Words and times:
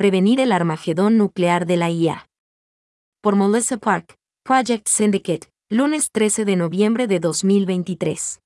prevenir 0.00 0.40
el 0.40 0.50
armagedón 0.50 1.18
nuclear 1.18 1.66
de 1.66 1.76
la 1.76 1.90
IA. 1.90 2.26
Por 3.20 3.36
Melissa 3.36 3.76
Park, 3.76 4.16
Project 4.42 4.88
Syndicate, 4.88 5.48
lunes 5.68 6.10
13 6.10 6.46
de 6.46 6.56
noviembre 6.56 7.06
de 7.06 7.20
2023. 7.20 8.40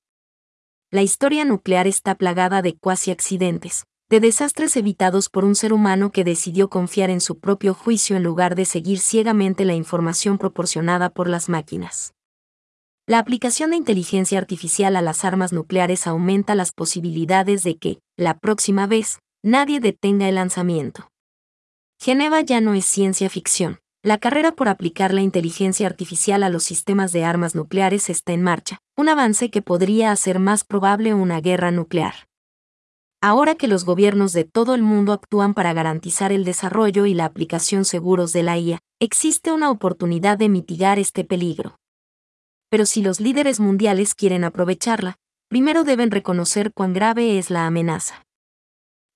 La 0.91 1.01
historia 1.01 1.45
nuclear 1.45 1.87
está 1.87 2.15
plagada 2.15 2.61
de 2.61 2.75
cuasi 2.75 3.11
accidentes, 3.11 3.85
de 4.09 4.19
desastres 4.19 4.75
evitados 4.75 5.29
por 5.29 5.45
un 5.45 5.55
ser 5.55 5.71
humano 5.71 6.11
que 6.11 6.25
decidió 6.25 6.69
confiar 6.69 7.09
en 7.09 7.21
su 7.21 7.39
propio 7.39 7.73
juicio 7.73 8.17
en 8.17 8.23
lugar 8.23 8.55
de 8.55 8.65
seguir 8.65 8.99
ciegamente 8.99 9.63
la 9.63 9.75
información 9.75 10.37
proporcionada 10.37 11.09
por 11.09 11.29
las 11.29 11.47
máquinas. 11.47 12.13
La 13.07 13.17
aplicación 13.17 13.69
de 13.69 13.77
inteligencia 13.77 14.39
artificial 14.39 14.97
a 14.97 15.01
las 15.01 15.23
armas 15.23 15.53
nucleares 15.53 16.05
aumenta 16.05 16.53
las 16.53 16.73
posibilidades 16.73 17.63
de 17.63 17.77
que, 17.77 17.99
la 18.17 18.37
próxima 18.39 18.87
vez, 18.87 19.19
nadie 19.41 19.79
detenga 19.79 20.27
el 20.27 20.35
lanzamiento. 20.35 21.07
Geneva 22.05 22.41
ya 22.41 22.61
no 22.61 22.75
es 22.75 22.85
ciencia 22.85 23.31
ficción. 23.31 23.79
La 24.03 24.19
carrera 24.19 24.51
por 24.51 24.67
aplicar 24.67 25.11
la 25.11 25.21
inteligencia 25.21 25.87
artificial 25.87 26.43
a 26.43 26.49
los 26.49 26.63
sistemas 26.63 27.11
de 27.11 27.23
armas 27.23 27.55
nucleares 27.55 28.11
está 28.11 28.31
en 28.31 28.43
marcha, 28.43 28.77
un 28.95 29.09
avance 29.09 29.49
que 29.49 29.63
podría 29.63 30.11
hacer 30.11 30.37
más 30.37 30.63
probable 30.63 31.15
una 31.15 31.41
guerra 31.41 31.71
nuclear. 31.71 32.13
Ahora 33.23 33.55
que 33.55 33.67
los 33.67 33.85
gobiernos 33.85 34.33
de 34.33 34.43
todo 34.43 34.75
el 34.75 34.83
mundo 34.83 35.13
actúan 35.13 35.55
para 35.55 35.73
garantizar 35.73 36.31
el 36.31 36.45
desarrollo 36.45 37.07
y 37.07 37.15
la 37.15 37.25
aplicación 37.25 37.85
seguros 37.85 38.33
de 38.33 38.43
la 38.43 38.59
IA, 38.59 38.77
existe 38.99 39.51
una 39.51 39.71
oportunidad 39.71 40.37
de 40.37 40.49
mitigar 40.49 40.99
este 40.99 41.23
peligro. 41.23 41.79
Pero 42.69 42.85
si 42.85 43.01
los 43.01 43.19
líderes 43.19 43.59
mundiales 43.59 44.13
quieren 44.13 44.43
aprovecharla, 44.43 45.15
primero 45.49 45.83
deben 45.83 46.11
reconocer 46.11 46.71
cuán 46.71 46.93
grave 46.93 47.39
es 47.39 47.49
la 47.49 47.65
amenaza. 47.65 48.27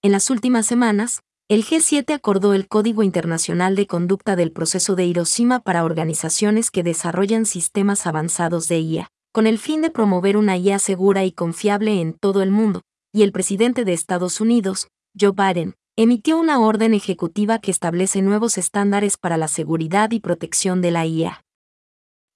En 0.01 0.11
las 0.11 0.31
últimas 0.31 0.65
semanas, 0.65 1.21
el 1.49 1.65
G7 1.65 2.13
acordó 2.13 2.53
el 2.53 2.67
Código 2.67 3.01
Internacional 3.01 3.75
de 3.75 3.87
Conducta 3.87 4.35
del 4.35 4.51
Proceso 4.51 4.95
de 4.95 5.05
Hiroshima 5.05 5.59
para 5.59 5.83
organizaciones 5.83 6.69
que 6.69 6.83
desarrollan 6.83 7.47
sistemas 7.47 8.05
avanzados 8.05 8.67
de 8.67 8.79
IA, 8.81 9.07
con 9.33 9.47
el 9.47 9.57
fin 9.57 9.81
de 9.81 9.89
promover 9.89 10.37
una 10.37 10.57
IA 10.57 10.77
segura 10.77 11.25
y 11.25 11.31
confiable 11.31 12.01
en 12.01 12.13
todo 12.13 12.43
el 12.43 12.51
mundo, 12.51 12.83
y 13.11 13.23
el 13.23 13.31
presidente 13.31 13.83
de 13.83 13.93
Estados 13.93 14.39
Unidos, 14.41 14.89
Joe 15.19 15.31
Biden, 15.31 15.73
emitió 15.95 16.37
una 16.37 16.59
orden 16.59 16.93
ejecutiva 16.93 17.57
que 17.57 17.71
establece 17.71 18.21
nuevos 18.21 18.59
estándares 18.59 19.17
para 19.17 19.35
la 19.35 19.47
seguridad 19.47 20.11
y 20.11 20.19
protección 20.19 20.83
de 20.83 20.91
la 20.91 21.07
IA. 21.07 21.43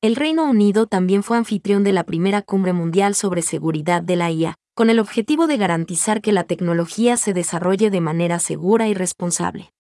El 0.02 0.16
Reino 0.16 0.44
Unido 0.50 0.88
también 0.88 1.22
fue 1.22 1.38
anfitrión 1.38 1.84
de 1.84 1.94
la 1.94 2.04
primera 2.04 2.42
cumbre 2.42 2.74
mundial 2.74 3.14
sobre 3.14 3.44
seguridad 3.44 4.02
de 4.02 4.16
la 4.16 4.32
IA, 4.32 4.56
con 4.74 4.90
el 4.90 5.00
objetivo 5.00 5.46
de 5.46 5.58
garantizar 5.58 6.22
que 6.22 6.32
la 6.32 6.46
tecnología 6.46 7.16
se 7.18 7.34
desarrolle 7.34 7.92
de 7.92 8.02
manera 8.02 8.40
segura 8.40 8.88
y 8.88 8.94
responsable. 8.94 9.72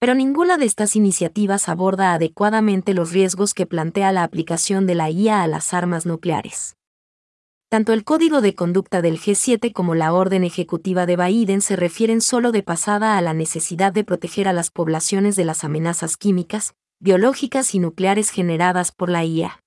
Pero 0.00 0.14
ninguna 0.14 0.56
de 0.56 0.64
estas 0.64 0.96
iniciativas 0.96 1.68
aborda 1.68 2.14
adecuadamente 2.14 2.94
los 2.94 3.12
riesgos 3.12 3.54
que 3.54 3.66
plantea 3.66 4.12
la 4.12 4.24
aplicación 4.24 4.86
de 4.86 4.94
la 4.94 5.10
IA 5.10 5.42
a 5.42 5.46
las 5.46 5.74
armas 5.74 6.06
nucleares. 6.06 6.76
Tanto 7.68 7.92
el 7.92 8.02
código 8.02 8.40
de 8.40 8.56
conducta 8.56 9.00
del 9.00 9.20
G7 9.20 9.72
como 9.72 9.94
la 9.94 10.12
orden 10.12 10.42
ejecutiva 10.42 11.06
de 11.06 11.16
Biden 11.16 11.60
se 11.60 11.76
refieren 11.76 12.20
solo 12.20 12.50
de 12.50 12.64
pasada 12.64 13.16
a 13.16 13.20
la 13.20 13.32
necesidad 13.32 13.92
de 13.92 14.02
proteger 14.02 14.48
a 14.48 14.52
las 14.52 14.72
poblaciones 14.72 15.36
de 15.36 15.44
las 15.44 15.62
amenazas 15.62 16.16
químicas, 16.16 16.74
biológicas 16.98 17.74
y 17.76 17.78
nucleares 17.78 18.30
generadas 18.30 18.90
por 18.90 19.08
la 19.08 19.24
IA. 19.24 19.62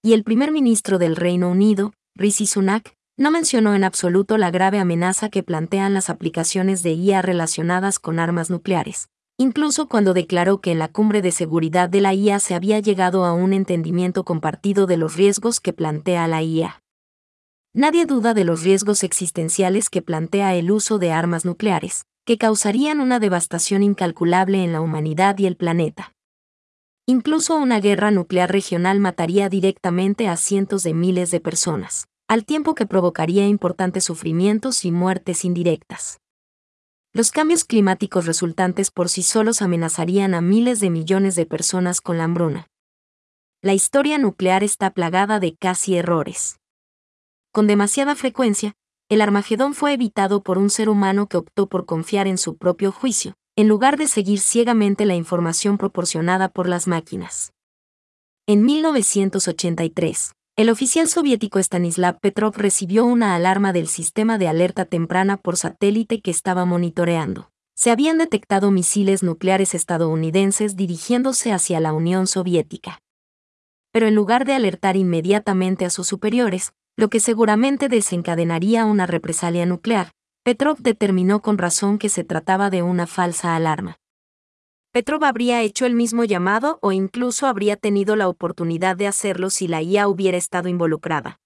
Y 0.00 0.12
el 0.12 0.22
primer 0.22 0.52
ministro 0.52 0.98
del 0.98 1.16
Reino 1.16 1.50
Unido, 1.50 1.92
Rishi 2.14 2.46
Sunak, 2.46 2.97
no 3.18 3.32
mencionó 3.32 3.74
en 3.74 3.82
absoluto 3.82 4.38
la 4.38 4.52
grave 4.52 4.78
amenaza 4.78 5.28
que 5.28 5.42
plantean 5.42 5.92
las 5.92 6.08
aplicaciones 6.08 6.84
de 6.84 6.92
IA 6.92 7.20
relacionadas 7.20 7.98
con 7.98 8.20
armas 8.20 8.48
nucleares, 8.48 9.08
incluso 9.36 9.88
cuando 9.88 10.14
declaró 10.14 10.60
que 10.60 10.70
en 10.70 10.78
la 10.78 10.86
cumbre 10.86 11.20
de 11.20 11.32
seguridad 11.32 11.88
de 11.88 12.00
la 12.00 12.14
IA 12.14 12.38
se 12.38 12.54
había 12.54 12.78
llegado 12.78 13.24
a 13.24 13.32
un 13.32 13.52
entendimiento 13.52 14.24
compartido 14.24 14.86
de 14.86 14.98
los 14.98 15.16
riesgos 15.16 15.58
que 15.58 15.72
plantea 15.72 16.28
la 16.28 16.42
IA. 16.44 16.80
Nadie 17.74 18.06
duda 18.06 18.34
de 18.34 18.44
los 18.44 18.62
riesgos 18.62 19.02
existenciales 19.02 19.90
que 19.90 20.00
plantea 20.00 20.54
el 20.54 20.70
uso 20.70 21.00
de 21.00 21.10
armas 21.10 21.44
nucleares, 21.44 22.04
que 22.24 22.38
causarían 22.38 23.00
una 23.00 23.18
devastación 23.18 23.82
incalculable 23.82 24.62
en 24.62 24.72
la 24.72 24.80
humanidad 24.80 25.36
y 25.38 25.46
el 25.46 25.56
planeta. 25.56 26.14
Incluso 27.04 27.56
una 27.56 27.80
guerra 27.80 28.12
nuclear 28.12 28.52
regional 28.52 29.00
mataría 29.00 29.48
directamente 29.48 30.28
a 30.28 30.36
cientos 30.36 30.84
de 30.84 30.94
miles 30.94 31.32
de 31.32 31.40
personas 31.40 32.06
al 32.28 32.44
tiempo 32.44 32.74
que 32.74 32.84
provocaría 32.84 33.46
importantes 33.46 34.04
sufrimientos 34.04 34.84
y 34.84 34.92
muertes 34.92 35.46
indirectas. 35.46 36.20
Los 37.14 37.30
cambios 37.30 37.64
climáticos 37.64 38.26
resultantes 38.26 38.90
por 38.90 39.08
sí 39.08 39.22
solos 39.22 39.62
amenazarían 39.62 40.34
a 40.34 40.42
miles 40.42 40.78
de 40.78 40.90
millones 40.90 41.36
de 41.36 41.46
personas 41.46 42.02
con 42.02 42.18
la 42.18 42.24
hambruna. 42.24 42.68
La 43.62 43.72
historia 43.72 44.18
nuclear 44.18 44.62
está 44.62 44.90
plagada 44.90 45.40
de 45.40 45.56
casi 45.56 45.96
errores. 45.96 46.60
Con 47.50 47.66
demasiada 47.66 48.14
frecuencia, 48.14 48.74
el 49.08 49.22
Armagedón 49.22 49.72
fue 49.72 49.94
evitado 49.94 50.42
por 50.42 50.58
un 50.58 50.68
ser 50.68 50.90
humano 50.90 51.28
que 51.28 51.38
optó 51.38 51.66
por 51.66 51.86
confiar 51.86 52.26
en 52.26 52.36
su 52.36 52.58
propio 52.58 52.92
juicio, 52.92 53.34
en 53.56 53.68
lugar 53.68 53.96
de 53.96 54.06
seguir 54.06 54.38
ciegamente 54.38 55.06
la 55.06 55.14
información 55.14 55.78
proporcionada 55.78 56.50
por 56.50 56.68
las 56.68 56.86
máquinas. 56.86 57.54
En 58.46 58.64
1983, 58.66 60.32
el 60.58 60.70
oficial 60.70 61.06
soviético 61.06 61.60
Stanislav 61.60 62.18
Petrov 62.18 62.56
recibió 62.56 63.04
una 63.04 63.36
alarma 63.36 63.72
del 63.72 63.86
sistema 63.86 64.38
de 64.38 64.48
alerta 64.48 64.86
temprana 64.86 65.36
por 65.36 65.56
satélite 65.56 66.20
que 66.20 66.32
estaba 66.32 66.64
monitoreando. 66.64 67.52
Se 67.76 67.92
habían 67.92 68.18
detectado 68.18 68.72
misiles 68.72 69.22
nucleares 69.22 69.76
estadounidenses 69.76 70.74
dirigiéndose 70.74 71.52
hacia 71.52 71.78
la 71.78 71.92
Unión 71.92 72.26
Soviética. 72.26 72.98
Pero 73.92 74.08
en 74.08 74.16
lugar 74.16 74.44
de 74.46 74.54
alertar 74.54 74.96
inmediatamente 74.96 75.84
a 75.84 75.90
sus 75.90 76.08
superiores, 76.08 76.72
lo 76.96 77.08
que 77.08 77.20
seguramente 77.20 77.88
desencadenaría 77.88 78.84
una 78.84 79.06
represalia 79.06 79.64
nuclear, 79.64 80.10
Petrov 80.42 80.78
determinó 80.78 81.40
con 81.40 81.56
razón 81.56 81.98
que 81.98 82.08
se 82.08 82.24
trataba 82.24 82.68
de 82.68 82.82
una 82.82 83.06
falsa 83.06 83.54
alarma. 83.54 83.98
Petrov 84.98 85.22
habría 85.22 85.62
hecho 85.62 85.86
el 85.86 85.94
mismo 85.94 86.24
llamado 86.24 86.80
o 86.82 86.90
incluso 86.90 87.46
habría 87.46 87.76
tenido 87.76 88.16
la 88.16 88.26
oportunidad 88.26 88.96
de 88.96 89.06
hacerlo 89.06 89.48
si 89.48 89.68
la 89.68 89.80
IA 89.80 90.08
hubiera 90.08 90.36
estado 90.36 90.68
involucrada. 90.68 91.38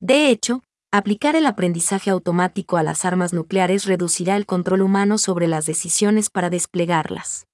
De 0.00 0.30
hecho, 0.30 0.64
aplicar 0.90 1.36
el 1.36 1.46
aprendizaje 1.46 2.10
automático 2.10 2.76
a 2.76 2.82
las 2.82 3.04
armas 3.04 3.32
nucleares 3.32 3.84
reducirá 3.84 4.34
el 4.34 4.46
control 4.46 4.82
humano 4.82 5.16
sobre 5.16 5.46
las 5.46 5.64
decisiones 5.64 6.28
para 6.28 6.50
desplegarlas. 6.50 7.46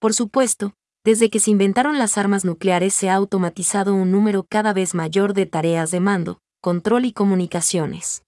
Por 0.00 0.12
supuesto, 0.12 0.72
desde 1.04 1.30
que 1.30 1.38
se 1.38 1.52
inventaron 1.52 1.96
las 1.96 2.18
armas 2.18 2.44
nucleares 2.44 2.94
se 2.94 3.08
ha 3.08 3.14
automatizado 3.14 3.94
un 3.94 4.10
número 4.10 4.42
cada 4.42 4.72
vez 4.72 4.96
mayor 4.96 5.34
de 5.34 5.46
tareas 5.46 5.92
de 5.92 6.00
mando, 6.00 6.40
control 6.60 7.04
y 7.04 7.12
comunicaciones. 7.12 8.24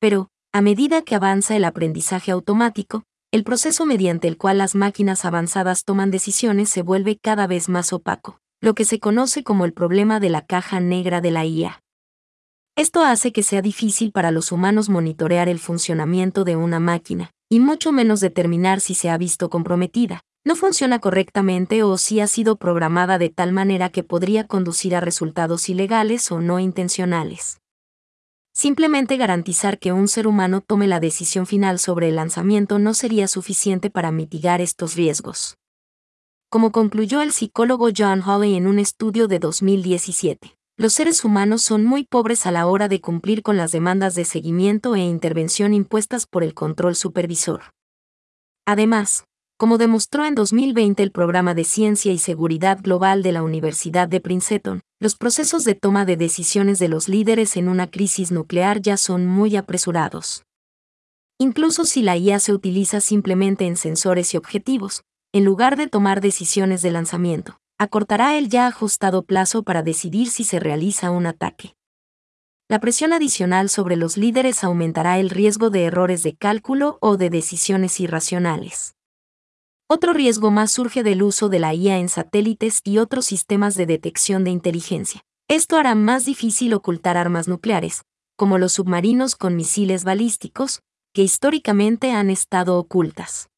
Pero, 0.00 0.28
a 0.52 0.60
medida 0.60 1.00
que 1.00 1.14
avanza 1.14 1.56
el 1.56 1.64
aprendizaje 1.64 2.30
automático, 2.30 3.04
el 3.30 3.44
proceso 3.44 3.84
mediante 3.84 4.26
el 4.26 4.38
cual 4.38 4.56
las 4.56 4.74
máquinas 4.74 5.26
avanzadas 5.26 5.84
toman 5.84 6.10
decisiones 6.10 6.70
se 6.70 6.80
vuelve 6.80 7.18
cada 7.18 7.46
vez 7.46 7.68
más 7.68 7.92
opaco, 7.92 8.40
lo 8.62 8.74
que 8.74 8.86
se 8.86 9.00
conoce 9.00 9.44
como 9.44 9.66
el 9.66 9.74
problema 9.74 10.18
de 10.18 10.30
la 10.30 10.46
caja 10.46 10.80
negra 10.80 11.20
de 11.20 11.30
la 11.30 11.44
IA. 11.44 11.82
Esto 12.74 13.02
hace 13.02 13.32
que 13.32 13.42
sea 13.42 13.60
difícil 13.60 14.12
para 14.12 14.30
los 14.30 14.50
humanos 14.50 14.88
monitorear 14.88 15.48
el 15.50 15.58
funcionamiento 15.58 16.44
de 16.44 16.56
una 16.56 16.80
máquina, 16.80 17.32
y 17.50 17.60
mucho 17.60 17.92
menos 17.92 18.20
determinar 18.20 18.80
si 18.80 18.94
se 18.94 19.10
ha 19.10 19.18
visto 19.18 19.50
comprometida, 19.50 20.22
no 20.46 20.56
funciona 20.56 20.98
correctamente 20.98 21.82
o 21.82 21.98
si 21.98 22.20
ha 22.20 22.28
sido 22.28 22.56
programada 22.56 23.18
de 23.18 23.28
tal 23.28 23.52
manera 23.52 23.90
que 23.90 24.04
podría 24.04 24.46
conducir 24.46 24.96
a 24.96 25.00
resultados 25.00 25.68
ilegales 25.68 26.32
o 26.32 26.40
no 26.40 26.60
intencionales. 26.60 27.58
Simplemente 28.58 29.16
garantizar 29.16 29.78
que 29.78 29.92
un 29.92 30.08
ser 30.08 30.26
humano 30.26 30.60
tome 30.60 30.88
la 30.88 30.98
decisión 30.98 31.46
final 31.46 31.78
sobre 31.78 32.08
el 32.08 32.16
lanzamiento 32.16 32.80
no 32.80 32.92
sería 32.92 33.28
suficiente 33.28 33.88
para 33.88 34.10
mitigar 34.10 34.60
estos 34.60 34.96
riesgos. 34.96 35.58
Como 36.50 36.72
concluyó 36.72 37.22
el 37.22 37.30
psicólogo 37.30 37.90
John 37.96 38.20
Hawley 38.20 38.56
en 38.56 38.66
un 38.66 38.80
estudio 38.80 39.28
de 39.28 39.38
2017, 39.38 40.56
los 40.76 40.92
seres 40.92 41.24
humanos 41.24 41.62
son 41.62 41.84
muy 41.84 42.02
pobres 42.02 42.46
a 42.46 42.50
la 42.50 42.66
hora 42.66 42.88
de 42.88 43.00
cumplir 43.00 43.42
con 43.44 43.56
las 43.56 43.70
demandas 43.70 44.16
de 44.16 44.24
seguimiento 44.24 44.96
e 44.96 45.02
intervención 45.02 45.72
impuestas 45.72 46.26
por 46.26 46.42
el 46.42 46.52
control 46.52 46.96
supervisor. 46.96 47.60
Además, 48.66 49.27
como 49.58 49.76
demostró 49.76 50.24
en 50.24 50.36
2020 50.36 51.02
el 51.02 51.10
programa 51.10 51.52
de 51.52 51.64
Ciencia 51.64 52.12
y 52.12 52.18
Seguridad 52.18 52.78
Global 52.80 53.24
de 53.24 53.32
la 53.32 53.42
Universidad 53.42 54.06
de 54.06 54.20
Princeton, 54.20 54.82
los 55.00 55.16
procesos 55.16 55.64
de 55.64 55.74
toma 55.74 56.04
de 56.04 56.16
decisiones 56.16 56.78
de 56.78 56.86
los 56.86 57.08
líderes 57.08 57.56
en 57.56 57.68
una 57.68 57.90
crisis 57.90 58.30
nuclear 58.30 58.80
ya 58.80 58.96
son 58.96 59.26
muy 59.26 59.56
apresurados. 59.56 60.44
Incluso 61.38 61.84
si 61.84 62.02
la 62.02 62.16
IA 62.16 62.38
se 62.38 62.52
utiliza 62.52 63.00
simplemente 63.00 63.66
en 63.66 63.76
sensores 63.76 64.32
y 64.32 64.36
objetivos, 64.36 65.02
en 65.32 65.44
lugar 65.44 65.76
de 65.76 65.88
tomar 65.88 66.20
decisiones 66.20 66.80
de 66.80 66.92
lanzamiento, 66.92 67.58
acortará 67.78 68.38
el 68.38 68.48
ya 68.48 68.68
ajustado 68.68 69.24
plazo 69.24 69.64
para 69.64 69.82
decidir 69.82 70.30
si 70.30 70.44
se 70.44 70.60
realiza 70.60 71.10
un 71.10 71.26
ataque. 71.26 71.74
la 72.70 72.78
presión 72.78 73.12
adicional 73.12 73.70
sobre 73.70 73.96
los 73.96 74.16
líderes 74.16 74.62
aumentará 74.62 75.18
el 75.18 75.30
riesgo 75.30 75.70
de 75.70 75.84
errores 75.84 76.22
de 76.22 76.36
cálculo 76.36 76.98
o 77.00 77.16
de 77.16 77.30
decisiones 77.30 77.98
irracionales. 77.98 78.94
Otro 79.90 80.12
riesgo 80.12 80.50
más 80.50 80.70
surge 80.70 81.02
del 81.02 81.22
uso 81.22 81.48
de 81.48 81.60
la 81.60 81.72
IA 81.72 81.96
en 81.96 82.10
satélites 82.10 82.82
y 82.84 82.98
otros 82.98 83.24
sistemas 83.24 83.74
de 83.74 83.86
detección 83.86 84.44
de 84.44 84.50
inteligencia. 84.50 85.22
Esto 85.48 85.78
hará 85.78 85.94
más 85.94 86.26
difícil 86.26 86.74
ocultar 86.74 87.16
armas 87.16 87.48
nucleares, 87.48 88.02
como 88.36 88.58
los 88.58 88.72
submarinos 88.72 89.34
con 89.34 89.56
misiles 89.56 90.04
balísticos, 90.04 90.82
que 91.14 91.22
históricamente 91.22 92.12
han 92.12 92.28
estado 92.28 92.78
ocultas. 92.78 93.48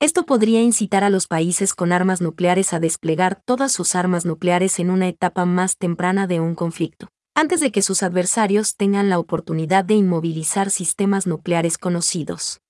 Esto 0.00 0.24
podría 0.24 0.62
incitar 0.62 1.04
a 1.04 1.10
los 1.10 1.26
países 1.26 1.74
con 1.74 1.92
armas 1.92 2.22
nucleares 2.22 2.72
a 2.72 2.80
desplegar 2.80 3.42
todas 3.44 3.70
sus 3.70 3.94
armas 3.94 4.24
nucleares 4.24 4.78
en 4.78 4.88
una 4.88 5.08
etapa 5.08 5.44
más 5.44 5.76
temprana 5.76 6.26
de 6.26 6.40
un 6.40 6.54
conflicto, 6.54 7.08
antes 7.34 7.60
de 7.60 7.70
que 7.70 7.82
sus 7.82 8.02
adversarios 8.02 8.76
tengan 8.76 9.10
la 9.10 9.18
oportunidad 9.18 9.84
de 9.84 9.92
inmovilizar 9.92 10.70
sistemas 10.70 11.26
nucleares 11.26 11.76
conocidos. 11.76 12.60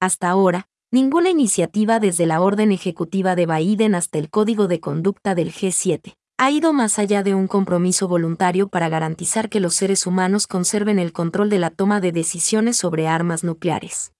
Hasta 0.00 0.30
ahora, 0.30 0.69
ninguna 0.90 1.30
iniciativa 1.30 2.00
desde 2.00 2.26
la 2.26 2.40
orden 2.40 2.72
ejecutiva 2.72 3.36
de 3.36 3.46
Biden 3.46 3.94
hasta 3.94 4.18
el 4.18 4.30
código 4.30 4.68
de 4.68 4.80
conducta 4.80 5.34
del 5.34 5.52
G7 5.52 6.14
ha 6.42 6.50
ido 6.50 6.72
más 6.72 6.98
allá 6.98 7.22
de 7.22 7.34
un 7.34 7.46
compromiso 7.46 8.08
voluntario 8.08 8.68
para 8.68 8.88
garantizar 8.88 9.50
que 9.50 9.60
los 9.60 9.74
seres 9.74 10.06
humanos 10.06 10.46
conserven 10.46 10.98
el 10.98 11.12
control 11.12 11.50
de 11.50 11.58
la 11.58 11.68
toma 11.68 12.00
de 12.00 12.12
decisiones 12.12 12.78
sobre 12.78 13.06
armas 13.06 13.44
nucleares. 13.44 14.14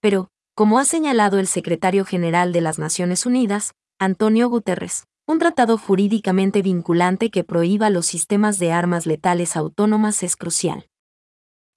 Pero, 0.00 0.28
como 0.54 0.78
ha 0.78 0.84
señalado 0.84 1.40
el 1.40 1.48
secretario 1.48 2.04
general 2.04 2.52
de 2.52 2.60
las 2.60 2.78
Naciones 2.78 3.26
Unidas, 3.26 3.72
Antonio 3.98 4.48
Guterres, 4.48 5.08
un 5.26 5.40
tratado 5.40 5.76
jurídicamente 5.76 6.62
vinculante 6.62 7.30
que 7.30 7.42
prohíba 7.42 7.90
los 7.90 8.06
sistemas 8.06 8.60
de 8.60 8.70
armas 8.70 9.04
letales 9.04 9.56
autónomas 9.56 10.22
es 10.22 10.36
crucial. 10.36 10.86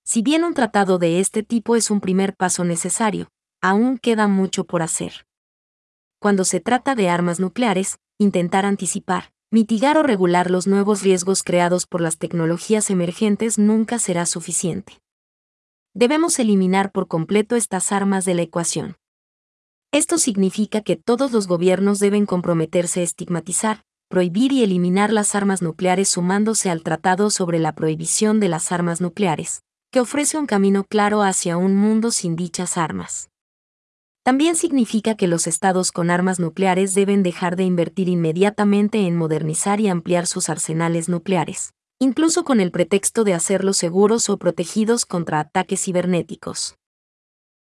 Si 0.04 0.22
bien 0.22 0.44
un 0.44 0.54
tratado 0.54 1.00
de 1.00 1.20
este 1.20 1.42
tipo 1.42 1.76
es 1.76 1.90
un 1.90 2.00
primer 2.00 2.36
paso 2.36 2.64
necesario, 2.64 3.30
aún 3.62 3.98
queda 3.98 4.28
mucho 4.28 4.66
por 4.66 4.82
hacer. 4.82 5.26
Cuando 6.20 6.46
se 6.46 6.60
trata 6.60 6.96
de 6.96 7.10
armas 7.10 7.40
nucleares, 7.40 8.00
intentar 8.18 8.66
anticipar, 8.66 9.32
mitigar 9.52 9.98
o 9.98 10.04
regular 10.04 10.52
los 10.52 10.68
nuevos 10.68 11.02
riesgos 11.04 11.44
creados 11.44 11.86
por 11.86 12.02
las 12.02 12.18
tecnologías 12.18 12.90
emergentes 12.90 13.58
nunca 13.58 14.00
será 14.00 14.26
suficiente. 14.26 15.02
Debemos 15.94 16.38
eliminar 16.40 16.92
por 16.92 17.08
completo 17.08 17.56
estas 17.56 17.92
armas 17.92 18.26
de 18.26 18.36
la 18.36 18.42
ecuación. 18.44 18.98
Esto 19.92 20.18
significa 20.18 20.82
que 20.82 20.96
todos 20.96 21.32
los 21.32 21.48
gobiernos 21.48 22.00
deben 22.00 22.26
comprometerse 22.26 23.00
a 23.00 23.04
estigmatizar, 23.04 23.84
prohibir 24.10 24.52
y 24.52 24.64
eliminar 24.64 25.12
las 25.12 25.34
armas 25.34 25.62
nucleares 25.62 26.10
sumándose 26.10 26.70
al 26.70 26.84
Tratado 26.84 27.30
sobre 27.30 27.60
la 27.60 27.74
Prohibición 27.74 28.40
de 28.40 28.50
las 28.50 28.72
Armas 28.72 29.02
Nucleares, 29.02 29.64
que 29.92 30.00
ofrece 30.00 30.38
un 30.38 30.46
camino 30.46 30.84
claro 30.84 31.24
hacia 31.24 31.58
un 31.58 31.76
mundo 31.76 32.12
sin 32.12 32.36
dichas 32.36 32.78
armas. 32.78 33.30
También 34.28 34.58
significa 34.58 35.16
que 35.16 35.26
los 35.26 35.48
estados 35.48 35.94
con 35.94 36.10
armas 36.10 36.38
nucleares 36.38 36.94
deben 36.94 37.24
dejar 37.24 37.56
de 37.56 37.64
invertir 37.64 38.10
inmediatamente 38.10 39.08
en 39.08 39.16
modernizar 39.16 39.80
y 39.80 39.88
ampliar 39.88 40.28
sus 40.28 40.50
arsenales 40.50 41.08
nucleares, 41.08 41.72
incluso 41.98 42.44
con 42.44 42.60
el 42.60 42.72
pretexto 42.72 43.24
de 43.24 43.34
hacerlos 43.34 43.78
seguros 43.78 44.30
o 44.30 44.36
protegidos 44.36 45.06
contra 45.06 45.40
ataques 45.40 45.82
cibernéticos. 45.82 46.76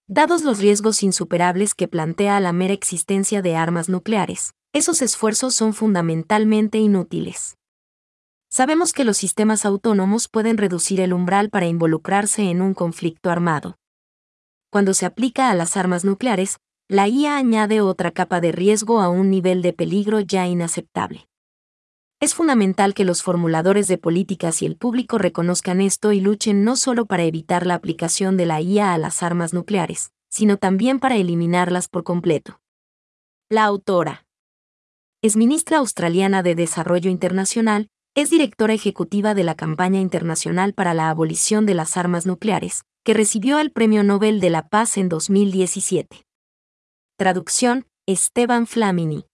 Dados 0.08 0.42
los 0.42 0.58
riesgos 0.58 1.04
insuperables 1.04 1.72
que 1.72 1.86
plantea 1.86 2.40
la 2.40 2.52
mera 2.52 2.74
existencia 2.74 3.42
de 3.42 3.54
armas 3.54 3.88
nucleares, 3.88 4.50
esos 4.72 5.02
esfuerzos 5.02 5.54
son 5.54 5.72
fundamentalmente 5.72 6.78
inútiles. 6.78 7.54
Sabemos 8.50 8.92
que 8.92 9.04
los 9.04 9.16
sistemas 9.16 9.64
autónomos 9.64 10.26
pueden 10.26 10.58
reducir 10.58 11.00
el 11.00 11.12
umbral 11.12 11.48
para 11.48 11.66
involucrarse 11.66 12.50
en 12.50 12.60
un 12.60 12.74
conflicto 12.74 13.30
armado, 13.30 13.76
cuando 14.70 14.94
se 14.94 15.06
aplica 15.06 15.50
a 15.50 15.54
las 15.54 15.76
armas 15.76 16.04
nucleares, 16.04 16.58
la 16.88 17.08
IA 17.08 17.36
añade 17.36 17.80
otra 17.80 18.10
capa 18.12 18.40
de 18.40 18.52
riesgo 18.52 19.00
a 19.00 19.08
un 19.08 19.30
nivel 19.30 19.62
de 19.62 19.72
peligro 19.72 20.20
ya 20.20 20.46
inaceptable. 20.46 21.26
Es 22.20 22.34
fundamental 22.34 22.94
que 22.94 23.04
los 23.04 23.22
formuladores 23.22 23.88
de 23.88 23.98
políticas 23.98 24.62
y 24.62 24.66
el 24.66 24.76
público 24.76 25.18
reconozcan 25.18 25.80
esto 25.80 26.12
y 26.12 26.20
luchen 26.20 26.64
no 26.64 26.76
solo 26.76 27.04
para 27.04 27.24
evitar 27.24 27.66
la 27.66 27.74
aplicación 27.74 28.36
de 28.36 28.46
la 28.46 28.60
IA 28.60 28.94
a 28.94 28.98
las 28.98 29.22
armas 29.22 29.52
nucleares, 29.52 30.12
sino 30.30 30.56
también 30.56 30.98
para 30.98 31.16
eliminarlas 31.16 31.88
por 31.88 32.04
completo. 32.04 32.60
La 33.50 33.64
autora. 33.64 34.26
Es 35.22 35.36
ministra 35.36 35.78
australiana 35.78 36.42
de 36.42 36.54
Desarrollo 36.54 37.10
Internacional, 37.10 37.88
es 38.14 38.30
directora 38.30 38.72
ejecutiva 38.72 39.34
de 39.34 39.44
la 39.44 39.54
campaña 39.54 40.00
internacional 40.00 40.72
para 40.72 40.94
la 40.94 41.10
abolición 41.10 41.66
de 41.66 41.74
las 41.74 41.96
armas 41.98 42.24
nucleares, 42.24 42.84
que 43.06 43.14
recibió 43.14 43.60
el 43.60 43.70
Premio 43.70 44.02
Nobel 44.02 44.40
de 44.40 44.50
la 44.50 44.68
Paz 44.68 44.96
en 44.96 45.08
2017. 45.08 46.26
Traducción, 47.16 47.86
Esteban 48.04 48.66
Flamini. 48.66 49.26